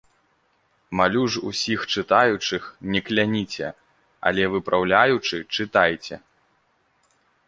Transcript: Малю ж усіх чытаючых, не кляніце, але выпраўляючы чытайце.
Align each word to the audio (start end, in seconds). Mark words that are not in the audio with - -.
Малю 0.99 1.25
ж 1.33 1.41
усіх 1.49 1.79
чытаючых, 1.95 2.63
не 2.95 3.01
кляніце, 3.09 3.67
але 4.31 4.43
выпраўляючы 4.55 5.35
чытайце. 5.59 6.15